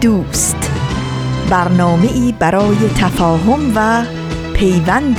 [0.00, 0.70] دوست.
[1.50, 4.04] برنامه ای برای تفاهم و
[4.54, 5.16] پیوند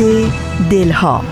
[0.70, 1.24] دلها.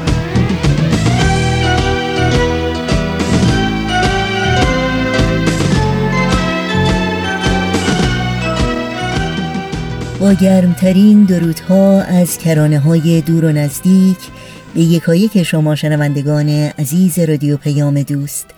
[10.20, 14.18] با گرمترین درودها از کرانه های دور و نزدیک
[14.74, 18.50] به یکایک شما شنوندگان عزیز رادیو پیام دوست.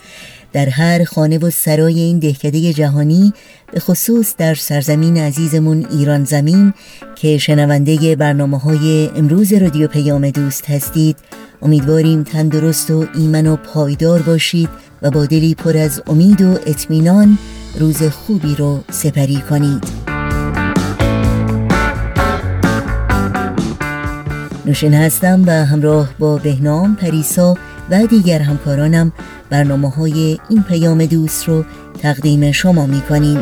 [0.54, 3.34] در هر خانه و سرای این دهکده جهانی
[3.74, 6.74] به خصوص در سرزمین عزیزمون ایران زمین
[7.16, 11.18] که شنونده برنامه های امروز رادیو پیام دوست هستید
[11.62, 14.70] امیدواریم تندرست و ایمن و پایدار باشید
[15.02, 17.38] و با دلی پر از امید و اطمینان
[17.80, 19.84] روز خوبی رو سپری کنید.
[24.66, 27.56] نوشن هستم و همراه با بهنام پریسا
[27.92, 29.12] و دیگر همکارانم
[29.50, 31.66] برنامه های این پیام دوست رو
[32.02, 33.40] تقدیم شما می کنیم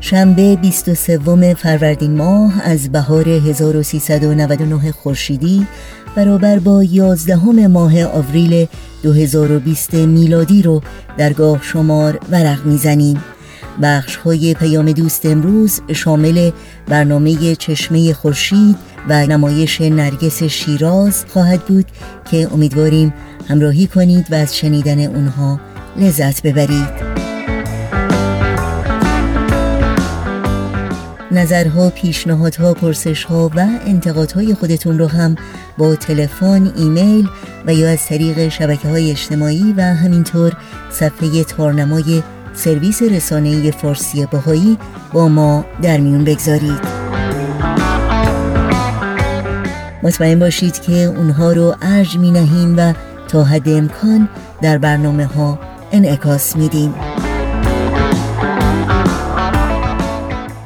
[0.00, 5.66] شنبه 23 فروردین ماه از بهار 1399 خورشیدی
[6.16, 8.66] برابر با 11 ماه آوریل
[9.02, 10.80] 2020 میلادی رو
[11.18, 13.31] درگاه شمار ورق می‌زنیم.
[13.82, 16.50] بخش های پیام دوست امروز شامل
[16.88, 18.76] برنامه چشمه خورشید
[19.08, 21.86] و نمایش نرگس شیراز خواهد بود
[22.30, 23.14] که امیدواریم
[23.48, 25.60] همراهی کنید و از شنیدن اونها
[25.96, 27.12] لذت ببرید.
[31.32, 35.36] نظرها، پیشنهادها، پرسشها و انتقادهای خودتون رو هم
[35.78, 37.28] با تلفن، ایمیل
[37.66, 40.52] و یا از طریق شبکه های اجتماعی و همینطور
[40.90, 42.22] صفحه تارنمای
[42.54, 44.78] سرویس رسانه‌ای فارسی باهایی
[45.12, 46.80] با ما در میون بگذارید.
[50.02, 52.92] مطمئن باشید که اونها رو ارج می نهیم و
[53.28, 54.28] تا حد امکان
[54.62, 55.58] در برنامه ها
[55.92, 56.94] انعکاس میدیم.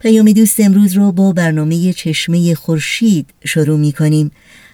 [0.00, 4.30] پیام دوست امروز رو با برنامه چشمه خورشید شروع می کنیم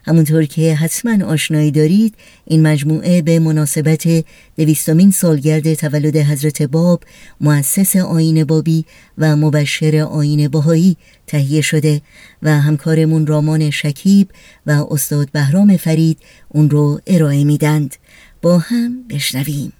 [0.06, 4.24] همونطور که حتما آشنایی دارید این مجموعه به مناسبت
[4.56, 7.04] دویستمین سالگرد تولد حضرت باب
[7.40, 8.84] مؤسس آین بابی
[9.18, 10.96] و مبشر آین باهایی
[11.26, 12.00] تهیه شده
[12.42, 14.28] و همکارمون رامان شکیب
[14.66, 16.18] و استاد بهرام فرید
[16.48, 17.94] اون رو ارائه میدند.
[18.42, 19.72] با هم بشنویم.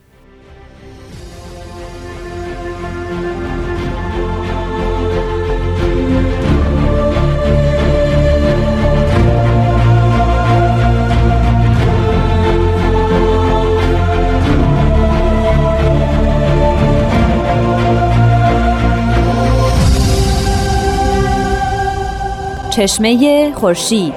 [22.76, 24.14] چشمه خورشید.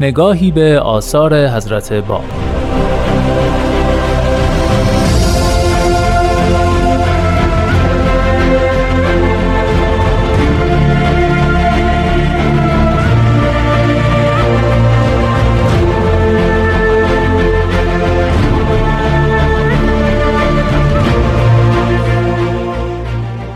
[0.00, 2.24] نگاهی به آثار حضرت باب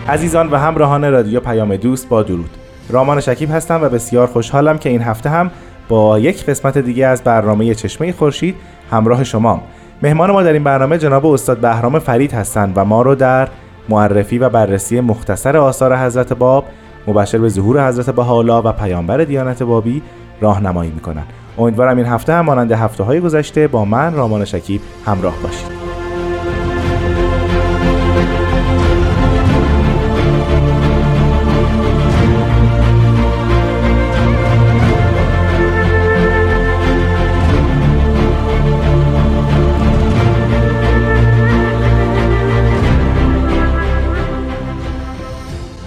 [0.09, 2.62] عزیزان و همراهان رادیو پیام دوست با درود.
[2.93, 5.51] رامان شکیب هستم و بسیار خوشحالم که این هفته هم
[5.89, 8.55] با یک قسمت دیگه از برنامه چشمه خورشید
[8.91, 9.63] همراه شما.
[10.03, 13.49] مهمان ما در این برنامه جناب استاد بهرام فرید هستند و ما رو در
[13.89, 16.65] معرفی و بررسی مختصر آثار حضرت باب
[17.07, 20.03] مبشر به ظهور حضرت بهاءالله و پیامبر دیانت بابی
[20.41, 21.25] راهنمایی می‌کنن.
[21.59, 25.82] امیدوارم این هفته هم مانند هفته های گذشته با من رامان شکیب همراه باشید.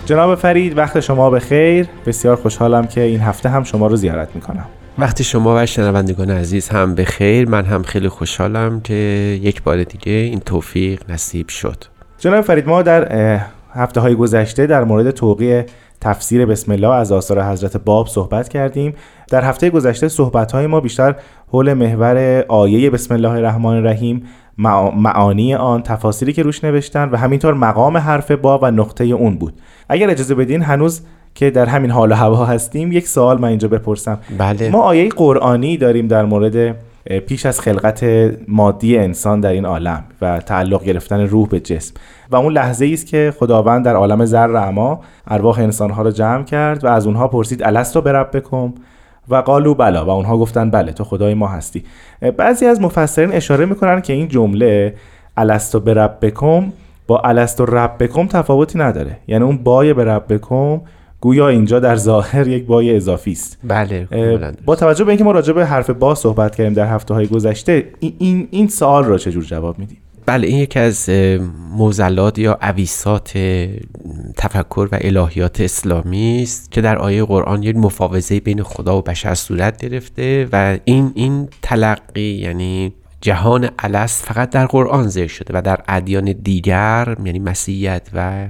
[0.06, 4.36] جناب فرید وقت شما به خیر بسیار خوشحالم که این هفته هم شما رو زیارت
[4.36, 4.66] می‌کنم.
[4.98, 8.94] وقتی شما و شنوندگان عزیز هم به خیر من هم خیلی خوشحالم که
[9.42, 11.84] یک بار دیگه این توفیق نصیب شد.
[12.18, 13.40] جناب فرید ما در
[13.74, 15.64] هفته های گذشته در مورد توقیع
[16.02, 18.94] تفسیر بسم الله از آثار حضرت باب صحبت کردیم.
[19.30, 21.16] در هفته گذشته صحبت های ما بیشتر
[21.48, 24.24] حول محور آیه بسم الله الرحمن الرحیم
[24.58, 29.54] معانی آن تفاصیلی که روش نوشتن و همینطور مقام حرف با و نقطه اون بود.
[29.90, 31.02] اگر اجازه بدین هنوز
[31.36, 34.20] که در همین حال و هوا هستیم یک سوال من اینجا بپرسم.
[34.38, 34.70] بله.
[34.70, 36.76] ما آیه قرآنی داریم در مورد
[37.28, 38.06] پیش از خلقت
[38.48, 41.94] مادی انسان در این عالم و تعلق گرفتن روح به جسم.
[42.32, 46.84] و اون لحظه است که خداوند در عالم زر اما ارواح انسانها رو جمع کرد
[46.84, 48.74] و از اونها پرسید الستو برب بکن
[49.30, 51.84] و قالو بلا و اونها گفتن بله تو خدای ما هستی.
[52.38, 54.96] بعضی از مفسرین اشاره می‌کنن که این جمله
[55.38, 56.72] الستو بربکم
[57.08, 59.18] با الستو ربکم تفاوتی نداره.
[59.28, 60.82] یعنی اون بای بربکم
[61.22, 63.58] گویا اینجا در ظاهر یک بای اضافی است.
[63.64, 64.08] بله
[64.66, 67.86] با توجه به اینکه ما راجع به حرف با صحبت کردیم در هفته های گذشته
[68.00, 71.10] این این سوال را چجور جواب میدیم؟ بله این یکی از
[71.72, 73.38] موزلات یا عویسات
[74.38, 79.34] تفکر و الهیات اسلامی است که در آیه قرآن یک مفاوضه بین خدا و بشر
[79.34, 85.62] صورت گرفته و این این تلقی یعنی جهان الست فقط در قرآن ذکر شده و
[85.62, 88.48] در ادیان دیگر یعنی مسیحیت و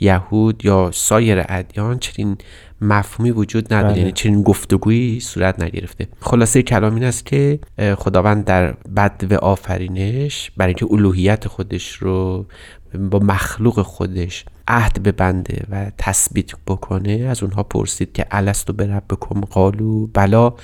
[0.00, 2.36] یهود یا سایر ادیان چنین
[2.80, 3.98] مفهومی وجود نداره بله.
[3.98, 7.58] یعنی چنین گفتگویی صورت نگرفته خلاصه کلام این است که
[7.98, 12.46] خداوند در بد و آفرینش برای اینکه الوهیت خودش رو
[12.94, 19.02] با مخلوق خودش عهد ببنده و تثبیت بکنه از اونها پرسید که الست و برب
[19.10, 20.54] بکن قالو بلا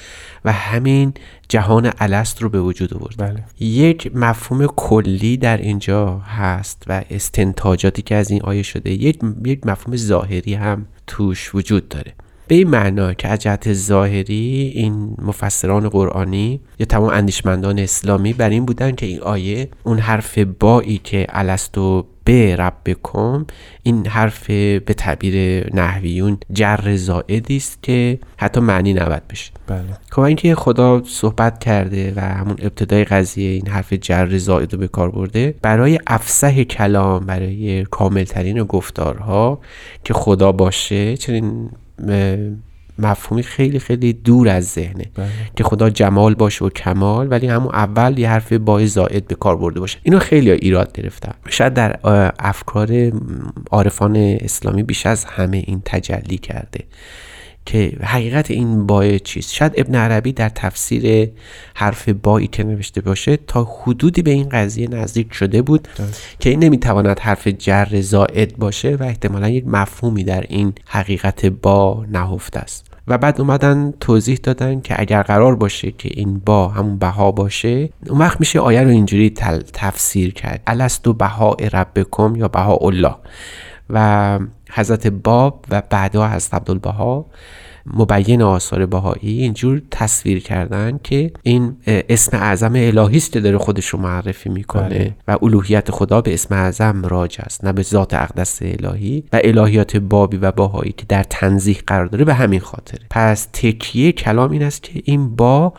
[0.45, 1.15] و همین
[1.49, 3.45] جهان الست رو به وجود آورد بله.
[3.61, 9.67] یک مفهوم کلی در اینجا هست و استنتاجاتی که از این آیه شده یک, یک
[9.67, 12.15] مفهوم ظاهری هم توش وجود داره.
[12.49, 18.49] به این معنا که از جهت ظاهری این مفسران قرآنی یا تمام اندیشمندان اسلامی بر
[18.49, 23.47] این بودن که این آیه اون حرف بایی که الستو به رب بکن
[23.83, 29.53] این حرف به تعبیر نحویون جر زائدی است که حتی معنی نباید بشه.
[29.67, 29.81] بله.
[30.11, 34.89] خب اینکه خدا صحبت کرده و همون ابتدای قضیه این حرف جر زائد رو به
[34.89, 39.61] کار برده برای افسح کلام برای کاملترین گفتارها
[40.05, 41.71] که خدا باشه چنین
[42.99, 45.29] مفهومی خیلی خیلی دور از ذهنه بله.
[45.57, 49.57] که خدا جمال باشه و کمال ولی همون اول یه حرف بای زائد به کار
[49.57, 49.99] برده باشه.
[50.03, 51.33] اینو خیلی ایراد گرفتن.
[51.49, 51.99] شاید در
[52.39, 53.13] افکار
[53.71, 56.85] عارفان اسلامی بیش از همه این تجلی کرده.
[57.67, 59.55] که حقیقت این بای چیست.
[59.55, 61.31] شاید ابن عربی در تفسیر
[61.75, 65.89] حرف بایی که نوشته باشه تا حدودی به این قضیه نزدیک شده بود
[66.39, 72.05] که این نمی‌تواند حرف جر زائد باشه و احتمالا یک مفهومی در این حقیقت با
[72.11, 72.87] نهفته است.
[73.09, 77.89] و بعد اومدن توضیح دادن که اگر قرار باشه که این با همون بها باشه
[78.09, 79.31] اون وقت میشه آیه رو اینجوری
[79.73, 80.63] تفسیر کرد.
[80.67, 83.15] الستو بها ربکم یا بها الله
[83.91, 84.39] و
[84.75, 87.27] حضرت باب و بعدها حضرت عبدالبها
[87.87, 93.87] مبین آثار بهایی اینجور تصویر کردن که این اسم اعظم الهی است که داره خودش
[93.87, 95.15] رو معرفی می‌کنه بله.
[95.29, 99.97] و الوهیت خدا به اسم اعظم راج است نه به ذات اقدس الهی و الهیات
[99.97, 104.63] بابی و باهایی که در تنزیح قرار داره به همین خاطره پس تکیه کلام این
[104.63, 105.73] است که این با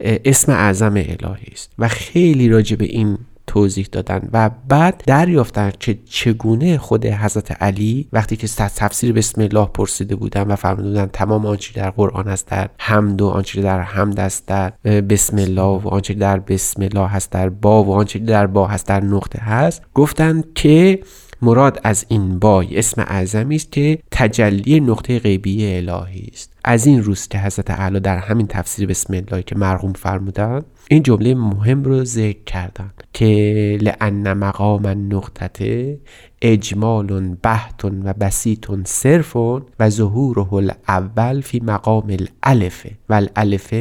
[0.00, 3.18] اسم اعظم الهی است و خیلی راجع به این
[3.52, 9.66] توضیح دادن و بعد دریافتن که چگونه خود حضرت علی وقتی که تفسیر بسم الله
[9.74, 14.20] پرسیده بودن و فرمودن تمام آنچه در قرآن است در حمد و آنچه در حمد
[14.20, 18.46] است در بسم الله و آنچه در بسم الله هست در با و آنچه در
[18.46, 21.00] با هست در نقطه هست گفتند که
[21.42, 26.52] مراد از این بای اسم اعظمی است که تجلی نقطه غیبی الهی است.
[26.64, 31.02] از این روز که حضرت اعلی در همین تفسیر بسم الله که مرغوم فرمودن این
[31.02, 32.90] جمله مهم رو ذکر کردن.
[33.12, 35.98] که لعن مقام نقطته
[36.42, 43.74] اجمال بحت و بسیط صرف و ظهوره الاول فی مقام الالف و الالف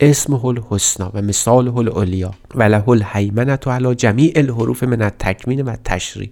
[0.00, 6.30] اسمه الحسنا و مثاله العلیا و له الهیمنه علی جمیع الحروف من التکمین و تشریع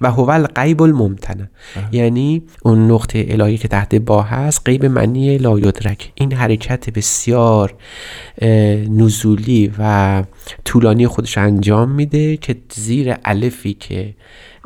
[0.00, 1.50] و هو الغیب الممتنه
[1.92, 6.12] یعنی اون نقطه الهی که تحت با هست غیب معنی لا یدرک.
[6.14, 7.74] این حرکت بسیار
[8.90, 10.22] نزولی و
[10.64, 14.14] طولانی خودش انجام میده که زیر الفی که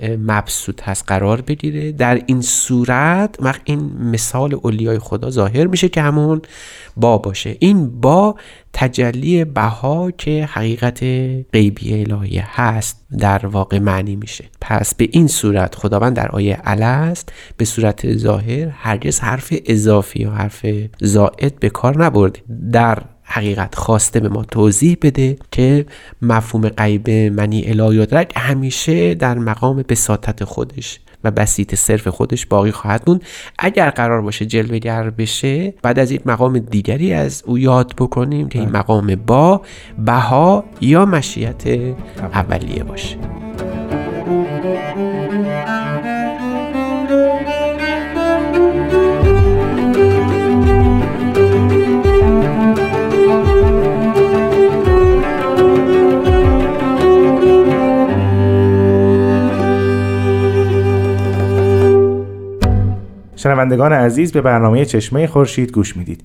[0.03, 1.93] مبسوط هست قرار بگیره.
[1.93, 6.43] در این صورت وقت این مثال اولیای خدا ظاهر میشه که همون
[6.97, 7.57] با باشه.
[7.59, 8.37] این با
[8.73, 11.05] تجلی بها که حقیقت
[11.53, 14.45] غیبی الهی هست در واقع معنی میشه.
[14.61, 20.31] پس به این صورت خداوند در آیه الست به صورت ظاهر هرگز حرف اضافی یا
[20.31, 20.67] حرف
[21.01, 22.41] زائد به کار نبرده.
[22.73, 23.03] در
[23.35, 25.87] حقیقت خواسته به ما توضیح بده که
[26.23, 33.03] مفهوم غیب منی الایادرک همیشه در مقام بساطت خودش و بسیط صرف خودش باقی خواهد
[33.07, 33.23] موند
[33.59, 38.59] اگر قرار باشه جلوگر بشه بعد از این مقام دیگری از او یاد بکنیم که
[38.59, 38.79] این بله.
[38.79, 39.63] مقام با
[39.99, 41.63] بها یا مشیت
[42.33, 43.17] اولیه باشه
[63.45, 66.25] شنوندگان عزیز به برنامه چشمه خورشید گوش می‌دید.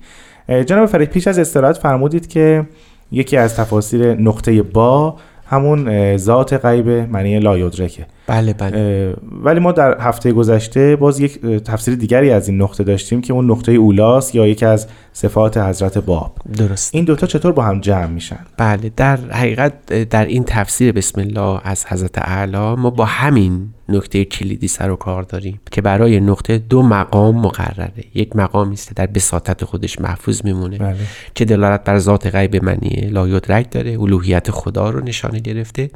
[0.66, 2.66] جناب فرید پیش از استراحت فرمودید که
[3.12, 8.06] یکی از تفاسیر نقطه با همون ذات غیب معنی لایدرکه.
[8.26, 9.14] بله بله.
[9.44, 13.50] ولی ما در هفته گذشته باز یک تفسیر دیگری از این نقطه داشتیم که اون
[13.50, 16.36] نقطه اولاست یا یکی از صفات حضرت باب.
[16.56, 16.94] درست.
[16.94, 21.60] این دوتا چطور با هم جمع میشن؟ بله در حقیقت در این تفسیر بسم الله
[21.64, 26.58] از حضرت اعلی ما با همین نکته کلیدی سر و کار داریم که برای نقطه
[26.58, 28.04] دو مقام مقرره.
[28.14, 30.96] یک مقامی است که در بساطت خودش محفوظ میمونه بله.
[31.34, 35.90] که دلالت بر ذات غیب منی لایدرک داره الوهیت خدا رو نشانه گرفته.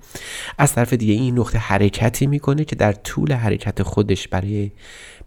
[0.58, 4.70] از طرف دیگه این نقطه حرکتی می‌کنه که در طول حرکت خودش برای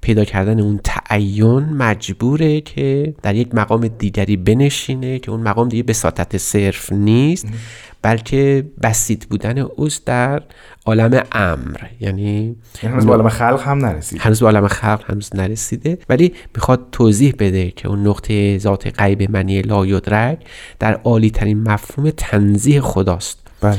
[0.01, 5.83] پیدا کردن اون تعین مجبوره که در یک مقام دیگری بنشینه که اون مقام دیگه
[5.83, 7.47] بساطت صرف نیست
[8.01, 10.41] بلکه بسیط بودن اوست در
[10.85, 11.77] عالم امر.
[11.99, 14.21] یعنی هنوز به عالم خلق هم نرسیده.
[14.21, 15.97] هنوز به عالم خلق هنوز نرسیده.
[16.09, 20.39] ولی می‌خواد توضیح بده که اون نقطه ذات غیب منی لا یدرک
[20.79, 23.47] در عالی ترین مفهوم تنزیه خداست.
[23.61, 23.77] بله.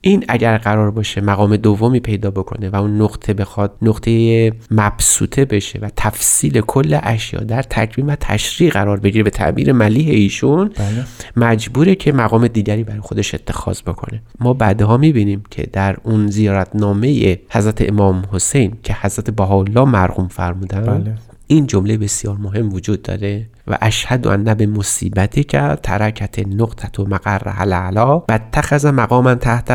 [0.00, 5.78] این اگر قرار باشه مقام دومی پیدا بکنه و اون نقطه بخواد نقطه مبسوطه بشه
[5.78, 11.04] و تفصیل کل اشیا در تکوین و تشریع قرار بگیره به تعبیر ملیح ایشون بله.
[11.36, 17.38] مجبوره که مقام دیگری برای خودش اتخاذ بکنه ما بعدها می‌بینیم که در اون زیارتنامه
[17.50, 21.14] حضرت امام حسین که حضرت بهاءالله مرقوم فرمودن بله.
[21.50, 27.04] این جمله بسیار مهم وجود داره و اشهد ان به مصیبتی که ترکت نقطت و
[27.04, 29.68] مقر حلالا و اتخذ مقاما تحت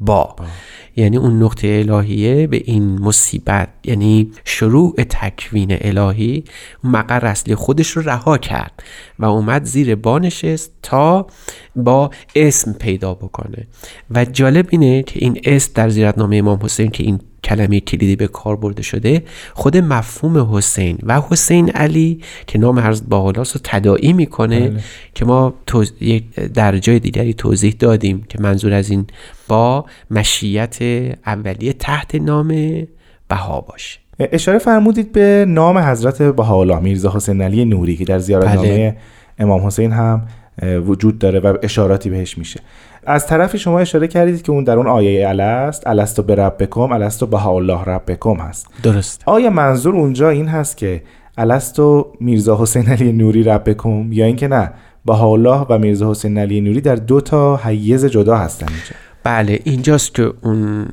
[0.00, 0.36] با
[0.96, 6.44] یعنی اون نقطه الهیه به این مصیبت یعنی شروع تکوین الهی
[6.84, 8.82] مقر اصلی خودش رو رها کرد
[9.18, 11.26] و اومد زیر با نشست تا
[11.76, 13.66] با اسم پیدا بکنه.
[14.10, 18.26] و جالب اینه که این اسم در زیرتنامه امام حسین که این کلمه کلیدی به
[18.26, 19.22] کار برده شده
[19.54, 24.80] خود مفهوم حسین و حسین علی که نام حضرت باهالاس رو تداعی می‌کنه بله.
[25.14, 25.54] که ما
[26.54, 29.06] در جای دیگری توضیح دادیم که منظور از این
[29.48, 30.78] با مشیت
[31.26, 32.48] اولیه تحت نام
[33.28, 38.68] بها باشه اشاره فرمودید به نام حضرت بهاءالله میرزا حسین علی نوری که در زیارتنامه
[38.68, 38.96] بله.
[39.38, 40.28] امام حسین هم
[40.62, 42.60] وجود داره و اشاراتی بهش میشه
[43.06, 47.26] از طرفی شما اشاره کردید که اون در اون آیه الست الستو به ربکم الستو
[47.26, 48.66] به الله ربکم هست.
[48.82, 49.22] درست.
[49.26, 51.02] آیا منظور اونجا این هست که
[51.38, 54.70] الستو میرزا حسین علی نوری ربکم یا اینکه نه
[55.04, 58.94] به الله و میرزا حسین علی نوری در دو تا حیز جدا هستن اینجا؟
[59.24, 60.86] بله اینجاست که اون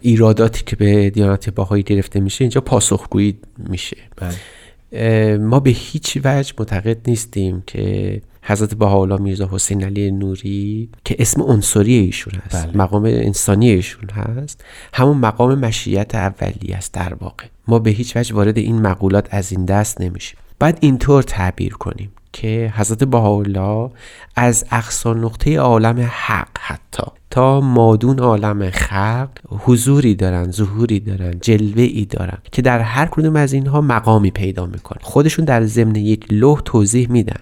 [0.00, 3.36] ایراداتی که به دیانت باهایی گرفته میشه اینجا پاسخگویی
[3.68, 3.96] میشه.
[4.16, 5.38] بله.
[5.38, 11.42] ما به هیچ وجه معتقد نیستیم که حضرت بهاءالله میرزا حسین علی نوری که اسم
[11.42, 12.66] عنصری ایشون هست.
[12.66, 12.76] بله.
[12.76, 14.64] مقام انسانی ایشون هست.
[14.94, 17.44] همون مقام مشیت اولی است در واقع.
[17.68, 20.38] ما به هیچ وجه وارد این مقولات از این دست نمیشیم.
[20.58, 23.90] بعد اینطور تعبیر کنیم که حضرت بهاءالله
[24.36, 31.82] از اقصا نقطه عالم حق حتی تا مادون عالم خلق حضوری دارن ظهوری دارن جلوه
[31.82, 34.98] ای دارن که در هر کدوم از اینها مقامی پیدا می‌کنن.
[35.02, 37.40] خودشون در ضمن یک لوح توضیح میدن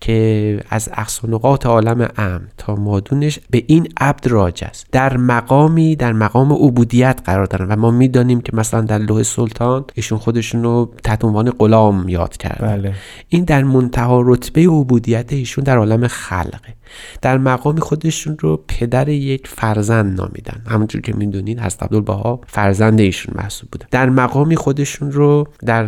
[0.00, 4.86] که از اقصانقات عالم امن تا مادونش به این عبد راج است.
[4.92, 9.84] در مقامی در مقام عبودیت قرار دارن و ما می‌دانیم که مثلا در لوح سلطان
[9.94, 12.76] ایشون خودشون رو تحت عنوان غلام یاد کردن.
[12.76, 12.94] بله.
[13.28, 16.74] این در منتها رتبه عبودیت ایشون در عالم خلقه.
[17.22, 20.62] در مقامی خودشون رو پدر یک فرزند نامیدن.
[20.66, 25.86] همونجور که می‌دونید حضرت عبدالبها فرزند ایشون محسوب بودن در مقامی خودشون رو در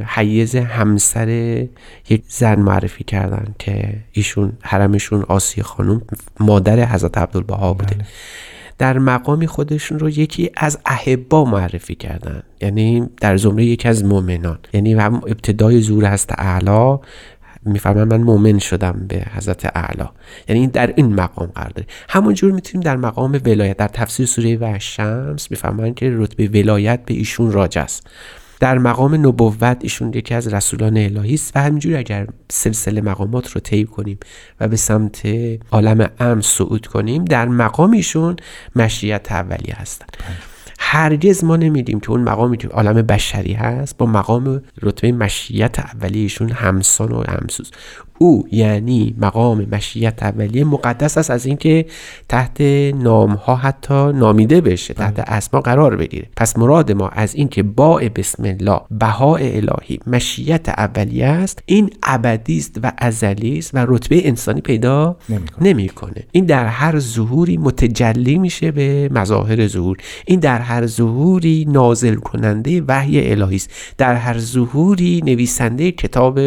[0.00, 1.28] حیز همسر
[2.08, 6.02] یک زن معرفی کردن که ایشون حرمشون آسی خانم
[6.40, 7.94] مادر حضرت عبدالبها بوده.
[7.94, 8.04] بله.
[8.78, 12.42] در مقامی خودشون رو یکی از احبا معرفی کردن.
[12.60, 17.00] یعنی در زمره یکی از مؤمنان یعنی هم ابتدای زور هست اعلا.
[17.66, 20.08] میفرمان من مؤمن شدم به حضرت اعلا
[20.48, 24.78] یعنی در این مقام قرار داره همونجور می‌تونیم در مقام ولایت در تفسیر سوره و
[24.78, 28.06] شمس میفرمان که رتبه ولایت به ایشون راج است.
[28.60, 33.60] در مقام نبوت ایشون یکی از رسولان الهی است و همینجور اگر سلسله مقامات رو
[33.60, 34.18] طی کنیم
[34.60, 35.22] و به سمت
[35.70, 38.36] عالم امن صعود کنیم در مقام ایشون
[38.76, 40.16] مشیت اولیه هستند
[40.86, 46.50] هرگز ما نمیدیم که اون مقامی که عالم بشری هست با مقام رتبه مشیت اولیهشون
[46.50, 47.70] همسان و همسوز.
[48.18, 51.86] او یعنی مقام مشیت اولیه مقدس است از اینکه
[52.28, 52.60] تحت
[52.94, 56.28] نام ها حتی نامیده بشه تحت اسما قرار بگیره.
[56.36, 62.58] پس مراد ما از اینکه با بسم الله بها الهی مشیت اولیه است این ابدی
[62.58, 65.68] است و ازلی است و رتبه انسانی پیدا نمی‌کنه.
[65.68, 66.24] نمی‌کنه.
[66.32, 69.96] این در هر ظهوری متجلی میشه به مظاهر ظهور.
[70.26, 73.70] این در هر ظهوری نازل کننده وحی الهی است.
[73.98, 76.40] در هر ظهوری نویسنده کتاب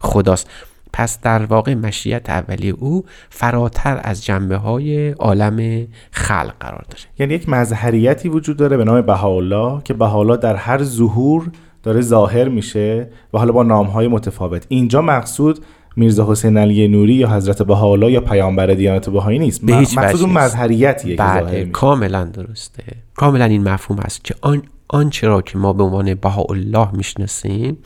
[0.00, 0.50] خداست.
[0.92, 7.34] پس در واقع مشیت اولی او فراتر از جنبه های عالم خلق قرار داره یعنی
[7.34, 11.50] یک مظهریتی وجود داره به نام بهاءالله که بهاءالله در هر ظهور
[11.82, 14.66] داره ظاهر میشه و حالا با نامهای متفاوت.
[14.68, 15.64] اینجا مقصود
[15.96, 19.64] میرزا حسین علی نوری یا حضرت بهاءالله یا پیامبر دیانت بهایی نیست.
[19.64, 22.82] به هیچ مقصود اون ظاهر بله کاملا درسته.
[23.14, 27.76] کاملا این مفهوم است که آن آنچه را که ما به عنوان بهاءالله می‌شناسیم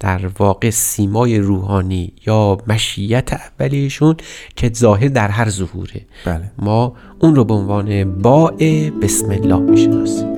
[0.00, 4.16] در واقع سیمای روحانی یا مشیت اولیشون
[4.56, 6.00] که ظاهر در هر ظهوره.
[6.26, 6.50] بله.
[6.58, 10.33] ما اون رو به عنوان باع بسم الله می‌شناسیم.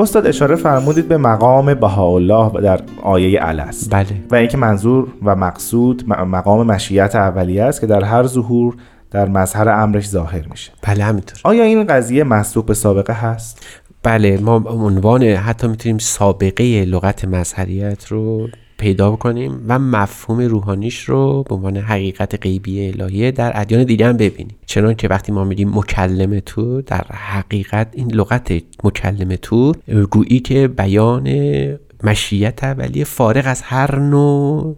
[0.00, 4.06] استاد اشاره فرمودید به مقام بهاءالله در آیه الست بله.
[4.30, 8.76] و اینکه منظور و مقصود مقام مشیت اولیه است که در هر ظهور
[9.10, 10.72] در مظهر امرش ظاهر میشه.
[10.82, 11.40] بله همینطور.
[11.44, 13.66] آیا این قضیه مسبوق به سابقه هست؟
[14.02, 18.48] بله ما عنوان حتی می‌تونیم سابقه لغت مظهریت رو
[18.80, 24.16] پیدا بکنیم و مفهوم روحانیش رو به عنوان حقیقت غیبی الهیه در ادیان دیگه هم
[24.16, 24.56] ببینیم.
[24.66, 28.52] چنان که وقتی ما میگیم مکلم تو در حقیقت این لغت
[28.84, 29.72] مکلم تو
[30.10, 31.28] گویی که بیان
[32.04, 34.76] مشیت اولیه فارغ از هر نوع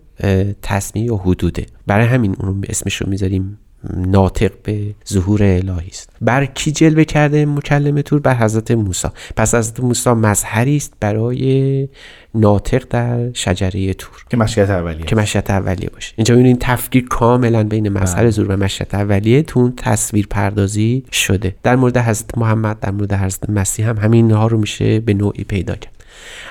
[0.62, 1.66] تصمیه یا حدوده.
[1.86, 3.58] برای همین اون اسمش رو می‌ذاریم
[3.96, 6.10] ناطق به ظهور الهی است.
[6.20, 9.08] بر کی جلوه کرده مکلم تور؟ بر حضرت موسی.
[9.36, 11.88] پس حضرت موسی مظهری است برای
[12.34, 14.24] ناطق در شجره تور.
[14.30, 16.14] که مشیت اولیه که مشیت اولیه باشه.
[16.16, 21.54] اینجا می‌بینید تفکیک کاملا بین مظهر ظهور و مشیت اولیه تو اون تصویر پردازی شده.
[21.62, 25.44] در مورد حضرت محمد در مورد حضرت مسیح هم همین ها رو میشه به نوعی
[25.44, 26.01] پیدا کرد.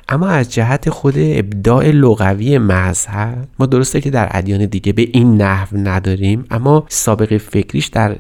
[0.10, 5.42] اما از جهت خود ابداع لغوی مذهب ما درسته که در ادیان دیگه به این
[5.42, 8.16] نحو نداریم اما سابقه فکریش در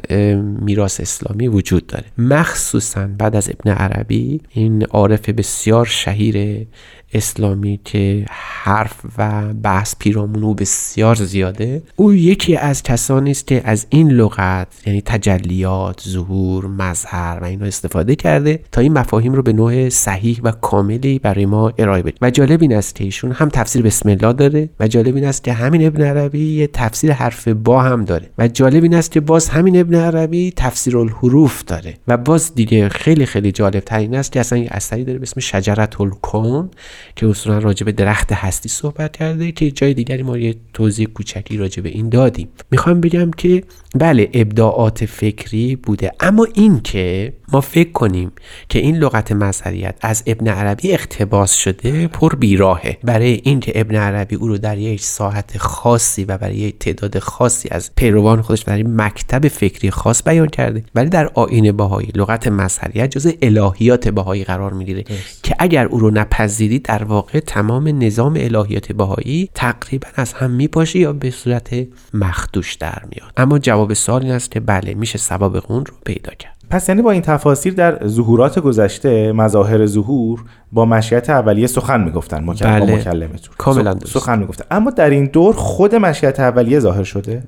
[0.61, 2.05] میراث اسلامی وجود داره.
[2.17, 6.67] مخصوصا بعد از ابن عربی این عارف بسیار شهیر
[7.13, 13.61] اسلامی که حرف و بحث پیرامون او بسیار زیاده او یکی از کسانی است که
[13.65, 19.41] از این لغت یعنی تجلیات ظهور مظهر و اینا استفاده کرده تا این مفاهیم رو
[19.41, 22.17] به نوع صحیح و کاملی برای ما ارائه بده.
[22.21, 25.43] و جالب این است که ایشون هم تفسیر بسم الله داره و جالب این است
[25.43, 28.29] که همین ابن عربی یه تفسیر حرف با هم داره.
[28.37, 31.93] و جالب این است که باز همین ابن عربی تفسیر الحروف داره.
[32.07, 35.23] و باز دیگه خیلی خیلی جالب تر این است که اصلا یه اثری داره به
[35.23, 36.69] اسم شجرت الکون
[37.15, 41.57] که اصولا راجع به درخت هستی صحبت کرده که جای دیگری ما یه توضیح کوچکی
[41.57, 42.47] راجع به این دادیم.
[42.71, 43.63] می‌خوام بگم که
[43.95, 46.11] بله ابداعات فکری بوده.
[46.19, 48.31] اما این که ما فکر کنیم
[48.69, 52.97] که این لغت مظهریت از ابن عربی اقتباس شده پر بیراهه.
[53.03, 57.69] برای اینکه ابن عربی او رو در یک ساحت خاصی و برای یک تعداد خاصی
[57.71, 60.83] از پیروان خودش در مکتب فکری خاص بیان کرده.
[60.95, 65.03] ولی در آین باهایی لغت مظهریت جز الهیات باهایی قرار می‌گیره
[65.43, 70.99] که اگر او رو نپذیرید در واقع تمام نظام الهیات باهایی تقریبا از هم میپاشه
[70.99, 73.33] یا به صورت مخدوش در میاد.
[73.37, 76.55] اما جواب سوال این است که بله میشه سبب اون رو پیدا کرد.
[76.69, 82.43] پس یعنی با این تفاسیر در ظهورات گذشته مظاهر ظهور با مشیت اولیه سخن می‌گفتن.
[82.43, 82.95] مکلم بله.
[82.95, 83.55] مکلمتون.
[83.57, 84.13] کاملا درست.
[84.13, 84.65] سخن می‌گفتن.
[84.71, 87.43] اما در این دور خود مشیت اولیه ظاهر شده؟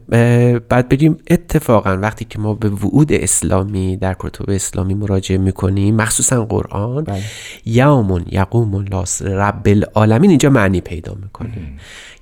[0.70, 6.46] بعد بگیم اتفاقا وقتی که ما به وعود اسلامی در کتب اسلامی مراجعه می‌کنیم مخصوصا
[6.46, 7.22] قرآن بله.
[7.66, 11.50] یومون یقوم لاس رب العالمین اینجا معنی پیدا می‌کنه.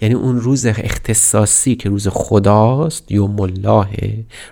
[0.02, 3.88] یعنی اون روز اختصاصی که روز خداست یوم الله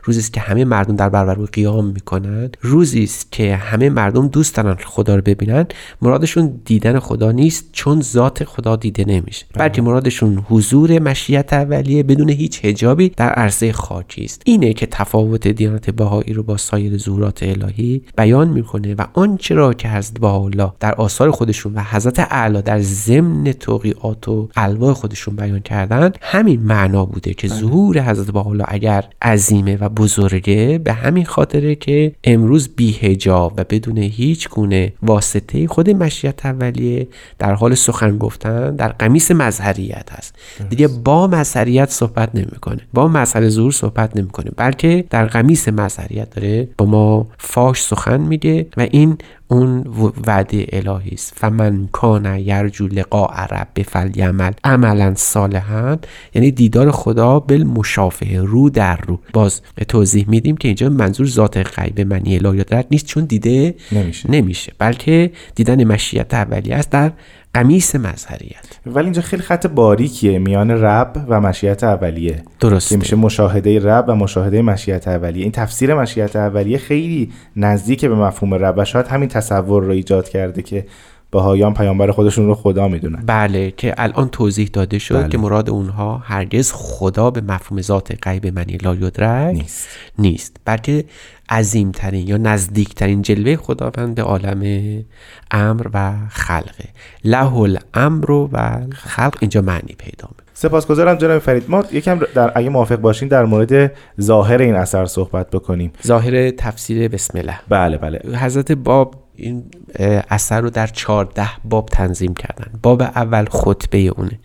[0.04, 4.28] روزی است که همه مردم در برابر او قیام می‌کنن روزی است که همه مردم
[4.28, 5.66] دوست دارن خدا رو ببینن.
[6.02, 9.46] مرادشون دیدن خدا نیست چون ذات خدا دیده نمیشه.
[9.54, 14.42] بلکه مرادشون حضور مشیت اولیه بدون هیچ حجابی در عرصه خاکی است.
[14.46, 19.74] اینه که تفاوت دیانت بهایی رو با سایر ظهورات الهی بیان می‌کنه و آنچه را
[19.74, 25.39] که حضرت بهاءالله در آثار خودشون و حضرت اعلی در ضمن توقیات و الواح خودشون
[25.40, 31.26] بیان کردن همین معنا بوده که ظهور حضرت بهاءالله اگر عظیمه و بزرگه به همین
[31.26, 37.08] خاطره که امروز بی حجاب و بدون هیچ گونه واسطه خود مشیت اولیه
[37.40, 40.36] در حال سخن گفتن در قمیس مظهریت هست.
[40.70, 42.80] دیگه با مظهریت صحبت نمی‌کنه.
[42.94, 44.52] با مظهر ظهور صحبت نمی‌کنه.
[44.58, 49.84] بلکه در قمیس مظهریت داره با ما فاش سخن میگه و این اون
[50.28, 51.34] وعده الهی است.
[51.36, 55.98] فمن کان یرجو لقاء رب فلیعمل عملا صالحا
[56.34, 59.20] یعنی دیدار خدا بالمشافهه رو در رو.
[59.34, 64.32] باز توضیح میدیم که اینجا منظور ذات غیب معنی الهیات نیست چون دیده نمیشه.
[64.32, 64.74] نمیشه.
[64.78, 67.12] بلکه دیدن مشیت اولیه است در
[67.54, 68.66] قمیس مظهریت.
[68.86, 72.44] ولی اینجا خیلی خط باریکیه میان رب و مشیت اولیه.
[72.60, 72.96] درسته.
[72.96, 75.44] که میشه مشاهده رب و مشاهده مشیت اولیه.
[75.44, 80.30] این تفسیر مشیت اولیه خیلی نزدیک به مفهوم رب و شاید همین تصور رو ایجاد
[80.30, 80.86] کرده که
[81.32, 83.24] بهایان پیامبر خودشون رو خدا می‌دونن.
[83.26, 85.30] بله که الان توضیح داده شد بله.
[85.30, 89.88] که مراد اونها هرگز خدا به مفهوم ذات غیب معنی لا یدرک نیست.
[90.20, 90.58] نیست.
[90.66, 91.06] بلکه
[91.50, 94.62] عظیمترین یا نزدیکترین جلوه خداوند به عالم
[95.52, 96.86] امر و خلقه.
[97.24, 98.48] له الامر و
[98.92, 100.46] خلق اینجا معنی پیدا می‌کنه.
[100.54, 101.64] سپاسگزارم جناب فرید.
[101.68, 105.92] ما یکم در اگه موافق باشین در مورد ظاهر این اثر صحبت بکنیم.
[106.08, 107.60] ظاهر تفسیر بسم الله.
[107.70, 108.38] بله بله.
[108.38, 109.64] حضرت باب این
[110.30, 112.72] اثر رو در چهارده باب تنظیم کردن.
[112.84, 114.40] باب اول خطبه اونه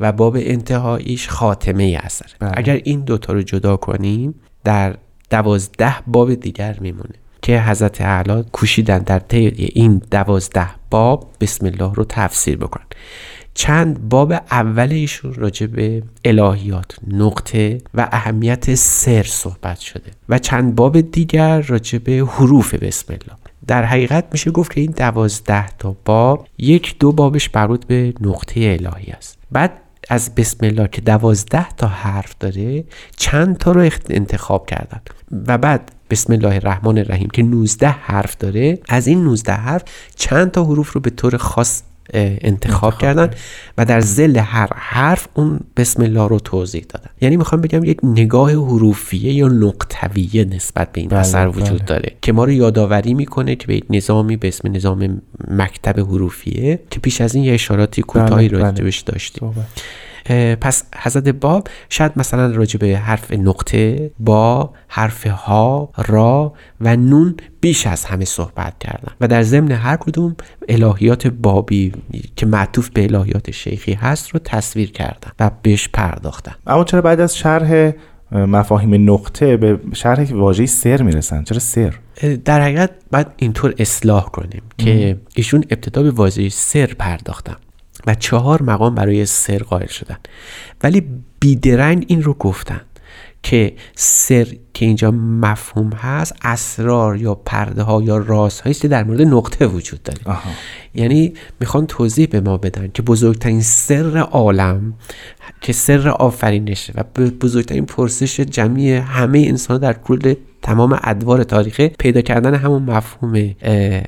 [0.00, 2.26] و باب انتهاییش خاتمه اثر.
[2.38, 2.52] بله.
[2.54, 4.96] اگر این دوتا رو جدا کنیم در
[5.30, 11.94] دوازده باب دیگر میمونه که حضرت اعلی کوشیدن در طی این دوازده باب بسم الله
[11.94, 12.86] رو تفسیر بکنن.
[13.54, 20.74] چند باب اول ایشون راجع به الهیات نقطه و اهمیت سر صحبت شده و چند
[20.74, 23.41] باب دیگر راجع به حروف بسم الله.
[23.66, 28.78] در حقیقت میشه گفت که این دوازده تا باب یک دو بابش مربوط به نقطه
[28.80, 29.38] الهی است.
[29.52, 29.72] بعد
[30.08, 32.84] از بسم الله که دوازده تا حرف داره
[33.16, 35.00] چند تا رو انتخاب کردن.
[35.46, 39.82] و بعد بسم الله الرحمن الرحیم که 19 حرف داره از این 19 حرف
[40.16, 41.82] چند تا حروف رو به طور خاص
[42.14, 43.30] انتخاب کردن
[43.78, 47.98] و در زل هر حرف اون بسم الله رو توضیح دادن یعنی می‌خوام بگم یک
[48.02, 51.62] نگاه حروفیه یا نقطویه نسبت به این بله، اثر بله.
[51.62, 56.00] وجود داره که ما رو یادآوری می‌کنه که به یک نظامی به اسم نظام مکتب
[56.00, 58.58] حروفیه که پیش از این یه اشاراتی کوتاهی بله.
[58.58, 59.54] راجبش داشتیم اه،
[60.60, 67.36] پس حضرت باب شاید مثلا راجع به حرف نقطه با حرف ها را و نون
[67.60, 69.12] بیش از همه صحبت کردن.
[69.20, 70.36] و در ضمن هر کدوم
[70.68, 71.92] الهیات بابی
[72.36, 76.54] که معطوف به الهیات شیخی هست رو تصویر کردن و بهش پرداختن.
[76.66, 77.92] اما چرا بعد از شرح
[78.32, 81.94] اه، مفاهیم نقطه به شرح واژه سر می‌رسن؟ چرا سر؟
[82.44, 87.56] در حقیقت باید اینطور اصلاح کنیم که ایشون ابتدا به واژه سر پرداختن.
[88.06, 90.18] و چهار مقام برای سر قائل شدن.
[90.82, 91.02] ولی
[91.40, 92.80] بیدرنگ این رو گفتن
[93.42, 99.04] که سر که اینجا مفهوم هست اسرار یا پرده ها یا راز هایی که در
[99.04, 100.20] مورد نقطه وجود داره.
[100.24, 100.50] آها.
[100.94, 104.94] یعنی می‌خوان توضیح به ما بدن که بزرگترین سر عالم
[105.60, 107.04] که سر آفرینشه و
[107.40, 113.54] بزرگترین پرسش جمعی همه انسان در کل تمام ادوار تاریخه پیدا کردن همون مفهوم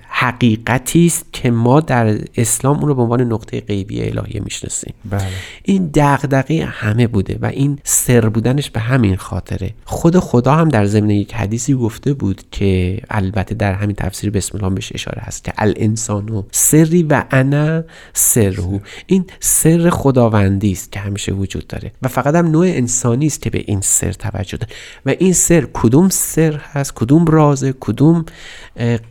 [0.09, 4.95] حقیقتی است که ما در اسلام اون رو به عنوان نقطه غیبی الهیه می‌شناسیم.
[5.11, 5.23] بله.
[5.63, 9.71] این دغدغه همه بوده و این سر بودنش به همین خاطره.
[9.85, 14.59] خود خدا هم در ضمن یک حدیثی گفته بود که البته در همین تفسیر بسم
[14.59, 18.79] الله بهش اشاره هست که الانسان و سری و انا سرهو.
[19.07, 23.51] این سر خداوندی است که همیشه وجود داره و فقط هم نوع انسانی است که
[23.51, 24.73] به این سر توجه داره.
[25.07, 28.25] و این سر کدوم سر هست؟ کدوم رازه؟ کدوم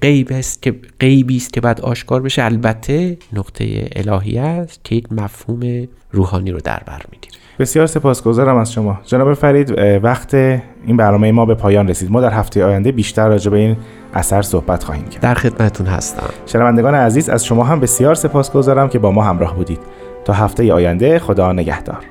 [0.01, 5.11] غیب است که غیبی است که بعد آشکار بشه؟ البته نقطه الهی است که یک
[5.11, 7.42] مفهوم روحانی رو در بر می‌گیره.
[7.59, 8.99] بسیار سپاسگزارم از شما.
[9.05, 12.11] جناب فرید وقت این برنامه ما به پایان رسید.
[12.11, 13.77] ما در هفته آینده بیشتر راجع به این
[14.13, 15.21] اثر صحبت خواهیم کرد.
[15.21, 16.29] در خدمتتون هستم.
[16.45, 19.79] شنوندگان عزیز از شما هم بسیار سپاسگزارم که با ما همراه بودید.
[20.25, 22.05] تا هفته آینده خدا نگهدار.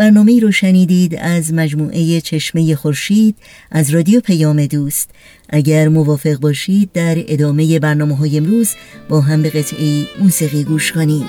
[0.00, 3.36] برنامه رو شنیدید از مجموعه چشمه خورشید
[3.70, 5.10] از رادیو پیام دوست.
[5.48, 8.74] اگر موافق باشید در ادامه برنامه های امروز
[9.08, 11.24] با هم به قطعه موسیقی گوش کنیم.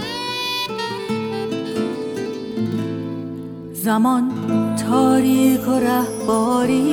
[3.74, 4.32] زمان
[4.76, 6.84] تاریک و رهباری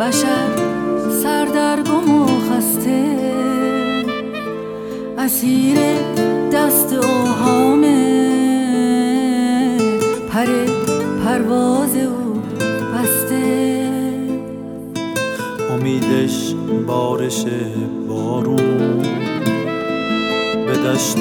[0.00, 0.48] بشر
[1.22, 3.16] سردرگم و خسته.
[5.18, 5.78] اسیر
[6.52, 8.07] دست اوهامه
[10.38, 10.46] پر
[11.24, 12.42] پرواز او
[12.94, 13.88] بسته.
[15.70, 16.54] امیدش
[16.86, 17.44] بارش
[18.08, 19.02] بارون.
[20.66, 21.18] به دشت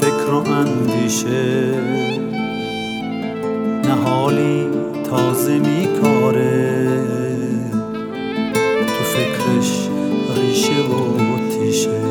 [0.00, 1.74] فکر و اندیشه.
[3.84, 4.66] نهالی
[5.10, 6.86] تازه میکاره.
[8.86, 9.88] تو فکرش
[10.36, 12.07] ریشه و تیشه.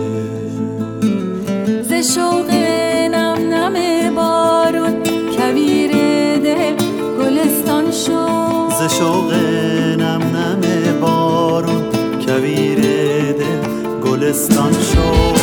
[14.37, 15.37] گلستان شد.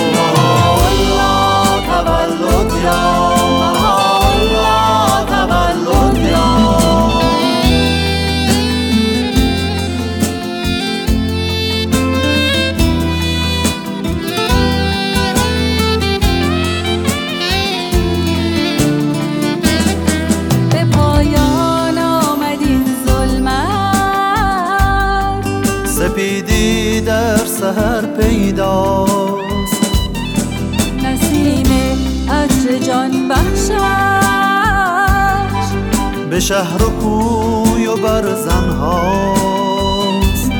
[0.90, 3.02] الله تولد یا
[4.32, 6.48] الله تولد یا
[20.92, 24.64] پایان آمد این ظلمت.
[25.86, 29.84] سپیدی در سحر پیداست.
[31.02, 31.66] نسیم
[32.30, 33.74] عطر جان بخشش.
[36.30, 40.50] به شهر و کوی و برزن هاست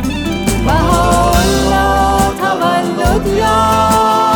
[0.66, 4.33] بهاءالله تولد یا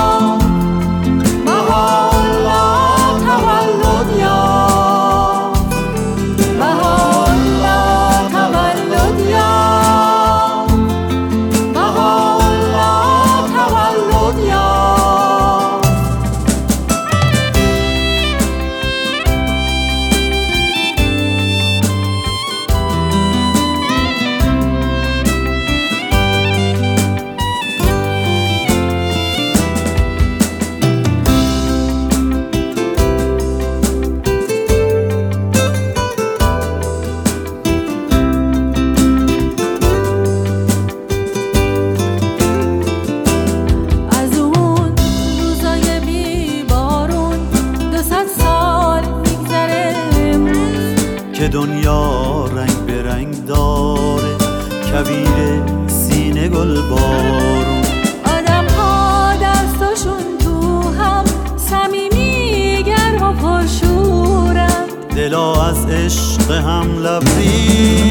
[65.28, 68.08] دلا از عشق هم لبریز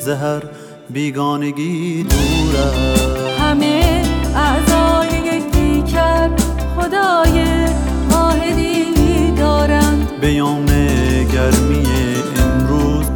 [0.00, 0.42] زهر
[0.90, 2.70] بیگانگی دوره
[3.38, 4.02] همه
[4.36, 6.30] اعضای یک پیکر
[6.76, 7.44] خدای
[8.10, 10.20] واحدی دارند.
[10.20, 10.66] به یوم
[11.32, 11.86] گرمی
[12.36, 13.06] امروز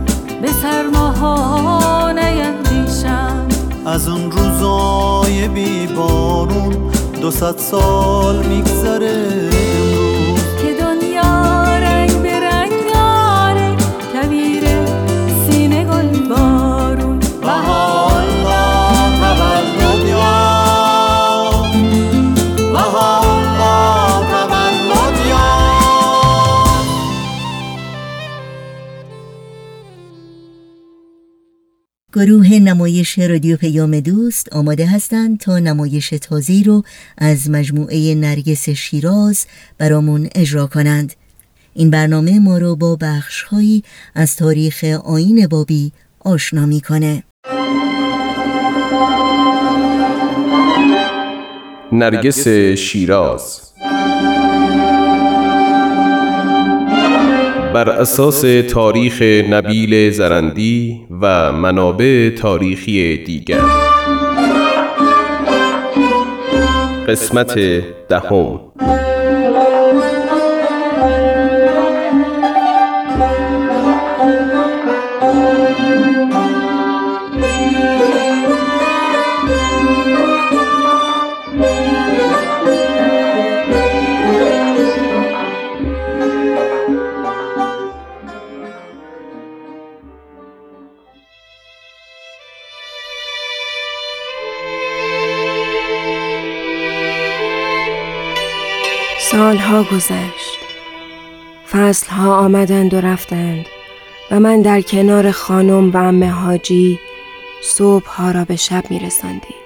[0.42, 3.54] به سرماها نیندیشند
[3.86, 6.90] از اون روزای بی بارون
[7.20, 9.51] دو صد سال میگذره.
[32.14, 36.82] گروه نمایش رادیو پیام دوست آماده هستند تا نمایش تازی رو
[37.18, 39.46] از مجموعه نرگس شیراز
[39.78, 41.12] برامون اجرا کنند.
[41.74, 43.82] این برنامه ما رو با بخشهایی
[44.14, 47.22] از تاریخ آین بابی آشنا می‌کنه.
[51.92, 52.48] نرگس
[52.78, 53.60] شیراز.
[57.74, 63.60] بر اساس تاریخ نبیل زرندی و منابع تاریخی دیگر.
[67.08, 67.54] قسمت
[68.08, 68.60] دهم.
[99.80, 100.58] گذشت
[101.70, 103.66] فصلها آمدند و رفتند
[104.30, 106.98] و من در کنار خانم و امه حاجی
[107.62, 109.62] صبحها را به شب می رسندیم.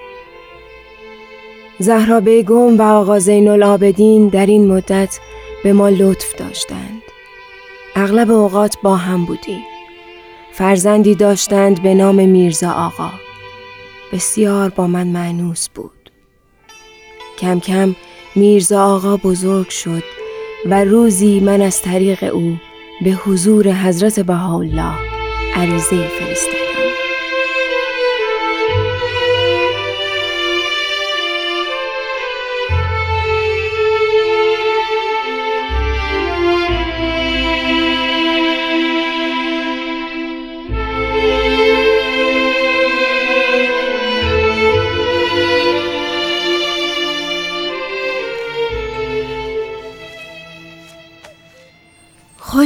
[1.78, 5.18] زهرا بیگم و آقا زین العابدین در این مدت
[5.64, 7.02] به ما لطف داشتند.
[7.96, 9.64] اغلب اوقات با هم بودیم.
[10.52, 13.10] فرزندی داشتند به نام میرزا آقا.
[14.12, 16.10] بسیار با من معنوس بود.
[17.38, 17.94] کم کم
[18.36, 20.02] میرزا آقا بزرگ شد
[20.66, 22.56] و روزی من از طریق او
[23.04, 24.94] به حضور حضرت بهاءالله
[25.54, 26.55] عریضه فرستادم.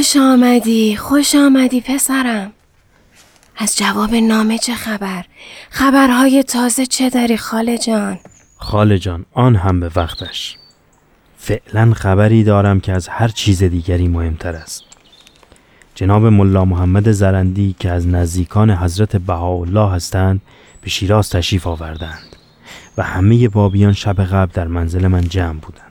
[0.01, 2.51] خوش آمدی خوش آمدی پسرم.
[3.57, 5.25] از جواب نامه چه خبر؟
[5.69, 8.19] خبرهای تازه چه داری خاله جان؟
[8.57, 10.57] خاله جان آن هم به وقتش.
[11.37, 14.83] فعلا خبری دارم که از هر چیز دیگری مهمتر است.
[15.95, 20.41] جناب ملا محمد زرندی که از نزدیکان حضرت بهاءالله هستند
[20.81, 22.35] به شیراز تشریف آوردند
[22.97, 25.90] و همه بابیان شب قبل در منزل من جمع بودند.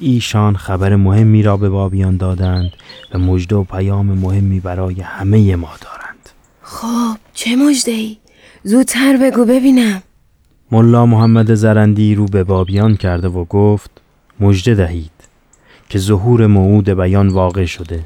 [0.00, 2.70] ایشان خبر مهمی را به بابیان دادند
[3.14, 6.28] و مژده و پیام مهمی برای همه ما دارند.
[6.62, 8.16] خب چه مجده ای؟
[8.64, 10.02] زودتر بگو ببینم.
[10.72, 13.90] ملا محمد زرندی رو به بابیان کرده و گفت
[14.40, 15.10] مژده دهید
[15.88, 18.04] که ظهور موعود بیان واقع شده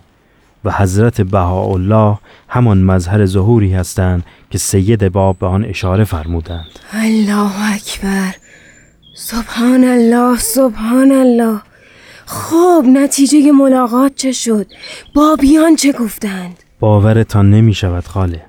[0.65, 6.79] و حضرت بهاءالله همان مظهر ظهوری هستند که سید باب به آن اشاره فرمودند.
[6.93, 8.35] الله اکبر.
[9.15, 11.61] سبحان الله سبحان الله.
[12.27, 14.67] خب نتیجه ملاقات چه شد؟
[15.15, 18.43] بابیان چه گفتند؟ باورتان نمی شود خاله.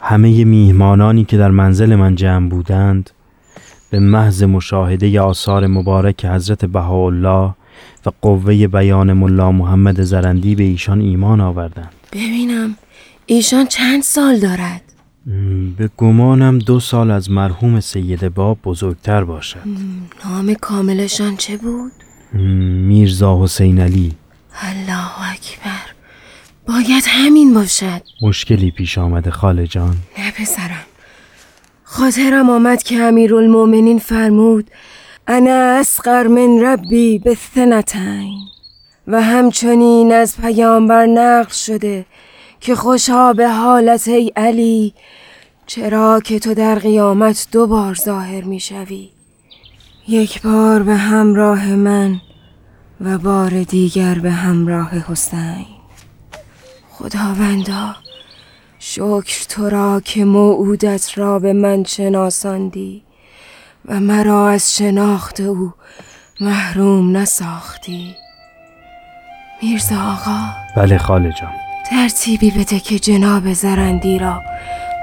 [0.00, 3.10] همه میهمانانی که در منزل من جمع بودند
[3.90, 7.54] به محض مشاهده آثار مبارک حضرت بهاءالله
[8.06, 11.92] و قوه بیان ملا محمد زرندی به ایشان ایمان آوردند.
[12.12, 12.76] ببینم
[13.26, 14.82] ایشان چند سال دارد؟
[15.76, 19.60] به گمانم دو سال از مرحوم سید باب بزرگتر باشد.
[20.24, 21.92] نام کاملشان چه بود؟
[22.32, 24.12] میرزا حسین علی.
[24.62, 25.90] الله اکبر.
[26.68, 28.02] باید همین باشد.
[28.22, 29.96] مشکلی پیش آمده خاله جان.
[30.18, 30.86] نه پسرم.
[31.92, 34.70] خاطرم آمد که امیرالمؤمنین فرمود
[35.26, 38.38] انا اسقر من ربی به ثنتین
[39.06, 42.06] و همچنین از پیامبر نقل شده
[42.60, 44.94] که خوشا به حالت ای علی
[45.66, 49.10] چرا که تو در قیامت دو بار ظاهر می شوی
[50.08, 52.20] یک بار به همراه من
[53.00, 55.66] و بار دیگر به همراه حسین.
[56.90, 57.96] خداوندا
[58.78, 63.02] شکر تو را که موعودت را به من شناساندی
[63.84, 65.72] و مرا از شناخت او
[66.40, 68.14] محروم نساختی.
[69.62, 70.38] میرزا آقا.
[70.76, 71.52] بله خاله جان.
[71.90, 74.42] ترتیبی بده که جناب زرندی را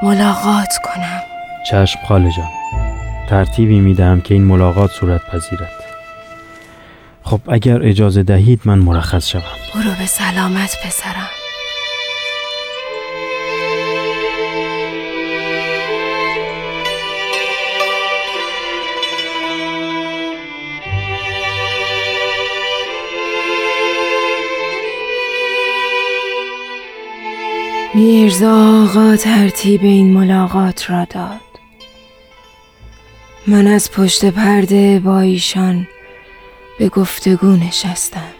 [0.04, 1.22] ملاقات کنم.
[1.72, 2.87] چشم خاله جان.
[3.28, 5.72] ترتیبی می‌دهم که این ملاقات صورت پذیرد.
[7.24, 9.42] خب اگر اجازه دهید من مرخص شوم.
[9.76, 11.30] برو به سلامت پسرم.
[27.94, 31.47] میرزا آقا ترتیب این ملاقات را داد.
[33.50, 35.88] من از پشت پرده با ایشان
[36.80, 38.34] به گفتگو نشستم.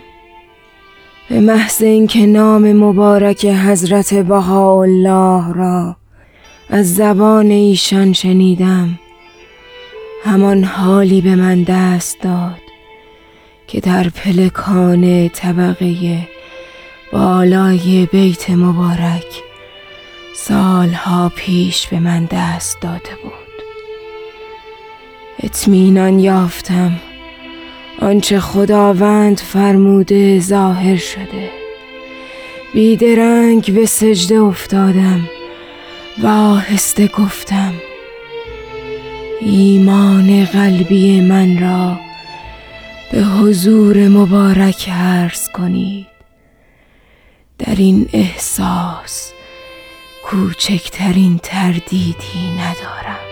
[1.30, 5.96] به محض اینکه نام مبارک حضرت بهاءالله را
[6.70, 9.00] از زبان ایشان شنیدم
[10.24, 12.62] همان حالی به من دست داد
[13.68, 16.28] که در پلکان طبقه
[17.14, 19.44] بالای بیت مبارک
[20.36, 23.47] سالها پیش به من دست داده بود.
[25.44, 26.92] اطمینان یافتم.
[28.00, 31.50] آنچه خداوند فرموده ظاهر شده.
[32.74, 35.30] بیدرنگ به سجده افتادم
[36.24, 37.74] و آهسته گفتم
[39.42, 42.00] ایمان قلبی من را
[43.12, 46.08] به حضور مبارک عرض کنید.
[47.58, 49.32] در این احساس
[50.26, 53.27] کوچکترین تردیدی ندارم.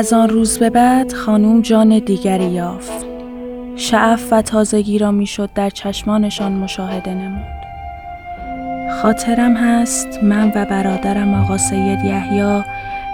[0.00, 3.04] از آن روز به بعد خانوم جان دیگری یافت.
[3.76, 7.46] شعف و تازگی را می‌شد در چشمانشان مشاهده نمود.
[9.02, 12.62] خاطرم هست من و برادرم آقا سید یحیی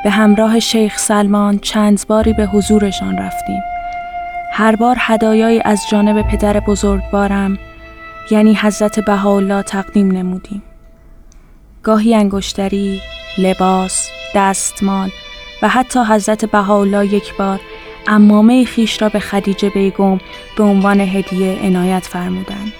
[0.04, 3.62] به همراه شیخ سلمان چند باری به حضورشان رفتیم.
[4.52, 7.58] هر بار هدایایی از جانب پدر بزرگوارم
[8.30, 10.62] یعنی حضرت بهاءالله تقدیم نمودیم.
[11.82, 13.00] گاهی انگشتری،
[13.38, 15.10] لباس، دستمال
[15.68, 17.60] حتی حضرت بهاءالله یک بار
[18.06, 20.18] امامه خیش را به خدیجه بیگم
[20.56, 22.72] به عنوان هدیه عنایت فرمودند.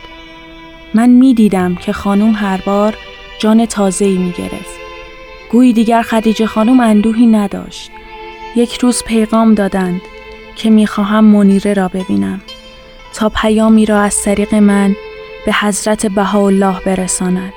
[0.94, 2.96] من می دیدم که خانم هر بار
[3.38, 4.76] جان تازه‌ای می گرفت.
[5.50, 7.90] گویی دیگر خدیجه خانم اندوهی نداشت.
[8.56, 10.00] یک روز پیغام دادند
[10.56, 12.40] که می خواهم منیره را ببینم
[13.14, 14.96] تا پیامی را از طریق من
[15.46, 17.52] به حضرت بهاءالله برساند.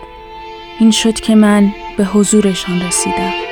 [0.80, 3.49] این شد که من به حضورشان رسیدم.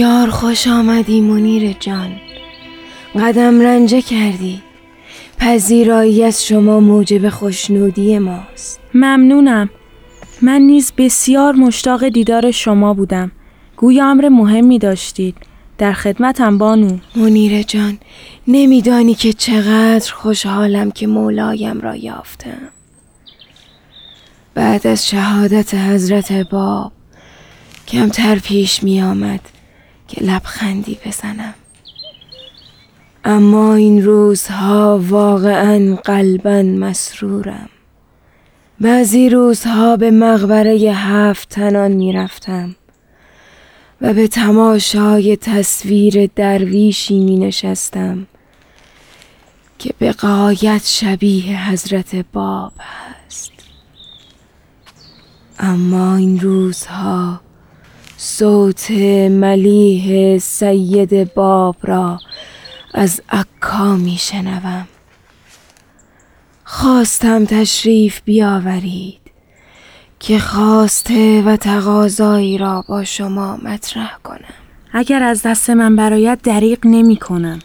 [0.00, 2.10] بسیار خوش آمدی منیر جان.
[3.14, 4.62] قدم رنجه کردی.
[5.38, 8.80] پذیرایی از شما موجب خوشنودی ماست.
[8.94, 9.70] ممنونم.
[10.42, 13.32] من نیز بسیار مشتاق دیدار شما بودم.
[13.76, 15.36] گویا امر مهمی داشتید.
[15.78, 16.98] در خدمتم بانو.
[17.16, 17.98] منیر جان
[18.48, 22.68] نمیدانی که چقدر خوشحالم که مولایم را یافتم.
[24.54, 26.92] بعد از شهادت حضرت باب
[27.88, 29.59] کمتر پیش می آمد
[30.10, 31.54] که لبخندی بزنم.
[33.24, 37.68] اما این روزها واقعا قلبا مسرورم.
[38.80, 42.76] بعضی روزها به مقبره هفت تنان می رفتم
[44.00, 48.26] و به تماشای تصویر درویشی می نشستم
[49.78, 53.52] که به قایت شبیه حضرت باب هست.
[55.58, 57.40] اما این روزها
[58.22, 58.90] صوت
[59.30, 62.18] ملیح سید باب را
[62.94, 64.88] از عکا می شنوم.
[66.64, 69.20] خواستم تشریف بیاورید
[70.18, 74.54] که خواسته و تقاضایی را با شما مطرح کنم.
[74.92, 77.58] اگر از دست من برایت دریق نمی کنم.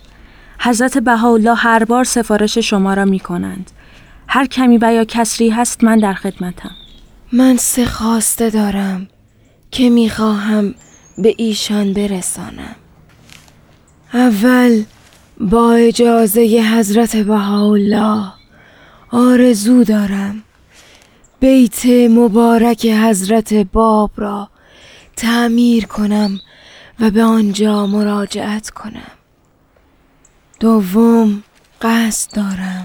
[0.60, 3.72] حضرت بهاءالله هر بار سفارش شما را می کنند.
[4.28, 6.72] هر کمی و یا کسری هست من در خدمتم.
[7.32, 9.08] من سه خواسته دارم.
[9.76, 10.76] که می‌خواهم
[11.18, 12.76] به ایشان برسانم.
[14.14, 14.84] اول
[15.40, 16.42] با اجازه
[16.76, 18.34] حضرت بهاءالله
[19.12, 20.44] آرزو دارم
[21.40, 24.50] بیت مبارک حضرت باب را
[25.16, 26.40] تعمیر کنم
[27.00, 29.12] و به آنجا مراجعت کنم.
[30.60, 31.44] دوم
[31.82, 32.84] قصد دارم.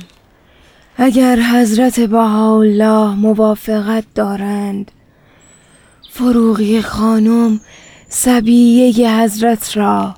[0.97, 4.91] اگر حضرت بهاءالله موافقت دارند
[6.13, 7.61] فروغی خانم
[8.09, 10.15] سبیه حضرت را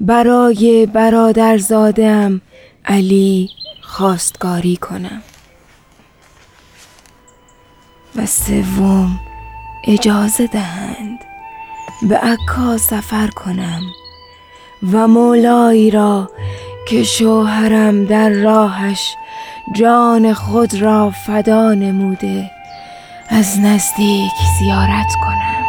[0.00, 2.40] برای برادرزادم
[2.84, 3.50] علی
[3.82, 5.22] خواستگاری کنم.
[8.16, 9.20] و سوم
[9.88, 11.18] اجازه دهند
[12.08, 13.82] به عکا سفر کنم
[14.92, 16.30] و مولایی را
[16.88, 19.14] که شوهرم در راهش
[19.74, 22.50] جان خود را فدا نموده
[23.28, 25.66] از نزدیک زیارت کنم.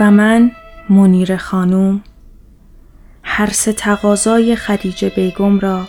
[0.00, 0.50] و من
[0.88, 2.02] منیر خانوم
[3.22, 5.88] هر سه تقاضای خدیجه بیگم را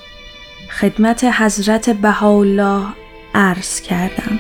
[0.70, 2.86] خدمت حضرت بهاءالله
[3.36, 4.40] عرض کردم.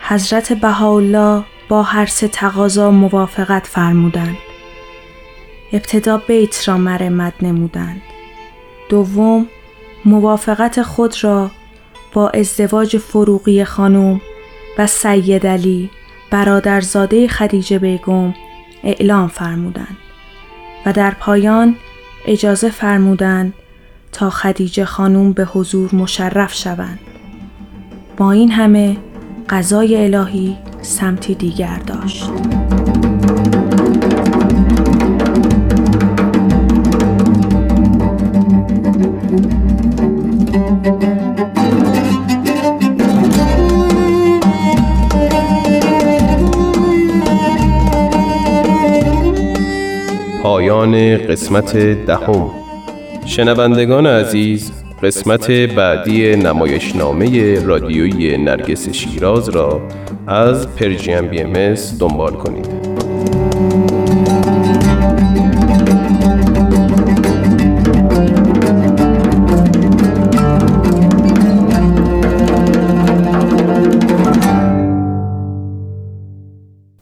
[0.00, 4.36] حضرت بهاءالله با هر سه تقاضا موافقت فرمودند.
[5.72, 8.02] ابتدا بیت را مرمت نمودند.
[8.88, 9.46] دوم
[10.04, 11.50] موافقت خود را
[12.12, 14.20] با ازدواج فروغی خانم
[14.78, 15.90] و سید علی
[16.30, 18.34] برادرزاده خدیجه بیگم
[18.84, 19.96] اعلام فرمودند
[20.86, 21.76] و در پایان
[22.26, 23.54] اجازه فرمودند
[24.12, 26.98] تا خدیجه خانوم به حضور مشرف شوند.
[28.16, 28.96] با این همه
[29.48, 32.30] قضای الهی سمتی دیگر داشت.
[50.42, 52.59] پایان قسمت دهم.
[53.26, 59.88] شنوندگان عزیز قسمت بعدی نمایشنامه رادیویی نرگس شیراز را
[60.26, 62.66] از پرژیم بی ام دنبال کنید.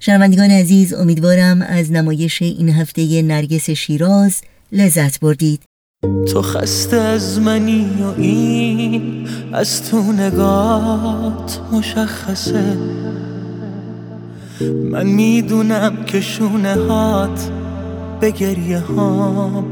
[0.01, 4.43] شنوندگان عزیز امیدوارم از نمایش این هفته نرگس شیراز
[4.73, 5.68] لذت بردید.
[6.03, 12.79] تو خسته از منی و این از تو نگات مشخصه.
[14.93, 17.51] من می‌دونم که شونه هات
[18.21, 19.65] به گریه هام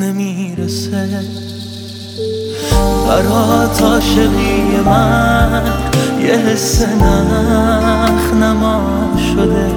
[0.00, 1.20] نمی‌رسه.
[3.08, 5.62] برات عاشقی من
[6.20, 8.80] یه حس نخ نما
[9.34, 9.70] شده.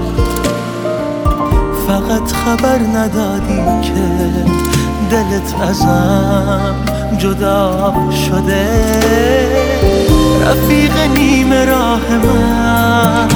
[1.87, 4.54] فقط خبر ندادی که
[5.15, 6.75] دلت ازم
[7.17, 7.93] جدا
[8.27, 8.67] شده.
[10.45, 13.27] رفیق نیم راه من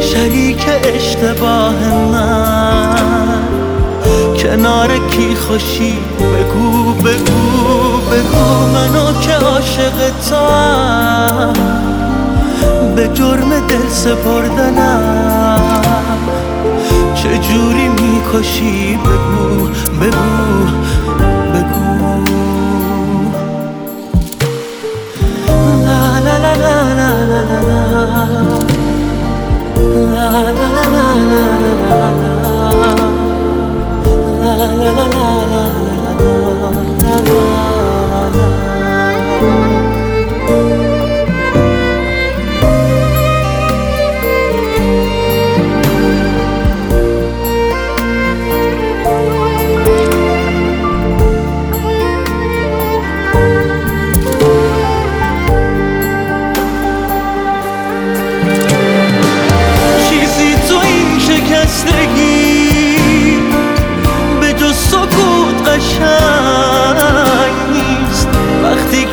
[0.00, 1.74] شریک اشتباه
[2.12, 3.42] من.
[4.42, 8.66] کنار کی خوشی؟ بگو بگو بگو.
[8.74, 9.98] منو که عاشق
[10.30, 10.46] تو
[12.96, 15.02] به جرم دل سپردنم.
[17.14, 17.88] چجوری
[18.24, 19.68] می‌کشی بگو
[20.00, 20.66] بگو
[21.54, 22.24] بگو
[25.84, 28.64] لا لا لا لا لا لا لا لا لا لا
[34.84, 35.83] چیزی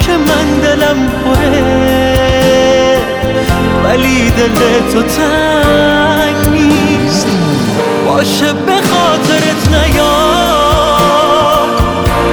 [0.01, 2.97] که من دلم پره
[3.83, 4.53] ولی دل
[4.93, 7.27] تو تنگ نیست.
[8.05, 11.69] باشه به خاطرت نیام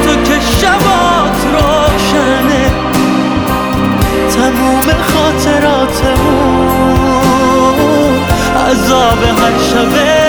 [0.05, 2.65] تو که شبات روشنه.
[4.35, 6.59] تموم خاطراتمون
[8.71, 10.28] عذاب هر شبه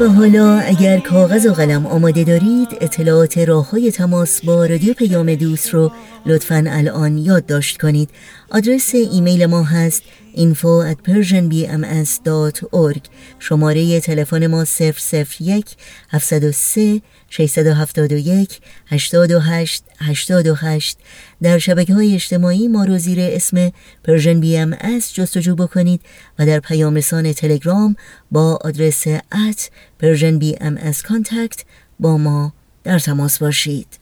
[0.00, 5.34] و حالا اگر کاغذ و قلم آماده دارید اطلاعات راه های تماس با رادیو پیام
[5.34, 5.92] دوست رو
[6.26, 8.10] لطفا الان یادداشت کنید.
[8.50, 10.02] آدرس ایمیل ما هست
[10.34, 13.00] info at persianbms.org
[13.38, 15.76] شماره تلفن ما 001
[16.10, 20.98] 703 671 828 828
[21.42, 23.72] در شبکه های اجتماعی ما رو زیر اسم
[24.04, 26.00] Persian BMS جستجو بکنید
[26.38, 27.96] و در پیام رسان تلگرام
[28.30, 29.06] با آدرس
[31.02, 31.64] contact
[32.00, 32.52] با ما
[32.84, 33.99] در تماس باشید.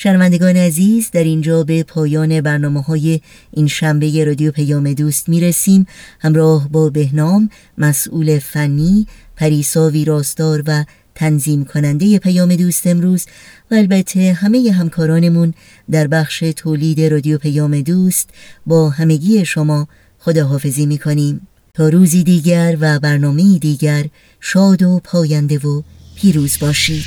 [0.00, 3.20] شنوندگان عزیز در اینجا به پایان برنامه های
[3.50, 5.86] این شنبه رادیو پیام دوست می رسیم
[6.20, 10.84] همراه با بهنام مسئول فنی پریسا ویراستار و
[11.14, 13.26] تنظیم کننده پیام دوست امروز
[13.70, 15.54] و البته همه همکارانمون
[15.90, 18.30] در بخش تولید رادیو پیام دوست
[18.66, 19.88] با همگی شما
[20.18, 24.04] خداحافظی می کنیم تا روزی دیگر و برنامه دیگر
[24.40, 25.82] شاد و پاینده و
[26.16, 27.04] پیروز باشید.